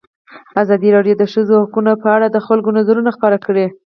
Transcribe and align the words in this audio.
ازادي 0.61 0.89
راډیو 0.95 1.15
د 1.17 1.19
د 1.21 1.29
ښځو 1.33 1.53
حقونه 1.63 1.91
په 2.03 2.07
اړه 2.15 2.27
د 2.29 2.37
خلکو 2.47 2.69
نظرونه 2.77 3.09
خپاره 3.17 3.37
کړي. 3.45 3.65